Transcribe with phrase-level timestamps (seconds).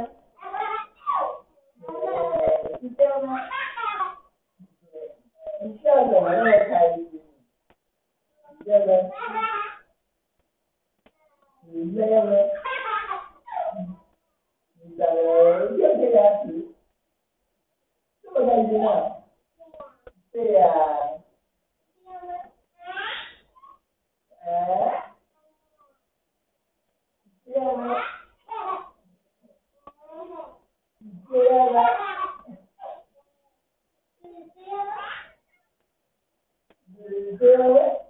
[0.00, 0.08] 是
[2.96, 3.38] 这样吗？
[5.62, 7.20] 你笑什么那么开心？
[37.38, 38.01] Thank you.